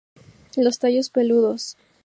Los 0.55 0.79
tallos 0.79 1.11
peludos. 1.11 1.77